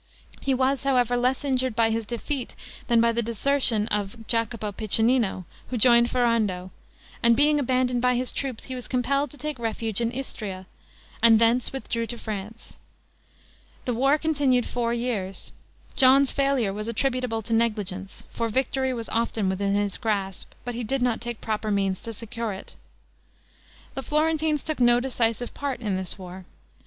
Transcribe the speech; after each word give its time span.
He 0.39 0.55
was, 0.55 0.81
however, 0.81 1.15
less 1.15 1.45
injured 1.45 1.75
by 1.75 1.91
his 1.91 2.07
defeat 2.07 2.55
than 2.87 2.99
by 3.01 3.11
the 3.11 3.21
desertion 3.21 3.87
of 3.89 4.25
Jacopo 4.25 4.71
Piccinino, 4.71 5.45
who 5.69 5.77
joined 5.77 6.09
Ferrando; 6.09 6.71
and, 7.21 7.37
being 7.37 7.59
abandoned 7.59 8.01
by 8.01 8.15
his 8.15 8.31
troops, 8.31 8.63
he 8.63 8.73
was 8.73 8.87
compelled 8.87 9.29
to 9.29 9.37
take 9.37 9.59
refuge 9.59 10.01
in 10.01 10.11
Istria, 10.11 10.65
and 11.21 11.37
thence 11.37 11.71
withdrew 11.71 12.07
to 12.07 12.17
France. 12.17 12.77
This 13.85 13.93
war 13.93 14.17
continued 14.17 14.65
four 14.65 14.91
years. 14.91 15.51
John's 15.95 16.31
failure 16.31 16.73
was 16.73 16.87
attributable 16.87 17.43
to 17.43 17.53
negligence; 17.53 18.23
for 18.31 18.49
victory 18.49 18.93
was 18.95 19.07
often 19.09 19.49
within 19.49 19.75
his 19.75 19.97
grasp, 19.97 20.51
but 20.65 20.73
he 20.73 20.83
did 20.83 21.03
not 21.03 21.21
take 21.21 21.41
proper 21.41 21.69
means 21.69 22.01
to 22.01 22.11
secure 22.11 22.53
it. 22.53 22.75
The 23.93 24.01
Florentines 24.01 24.63
took 24.63 24.79
no 24.79 24.99
decisive 24.99 25.53
part 25.53 25.79
in 25.79 25.95
this 25.95 26.17
war. 26.17 26.45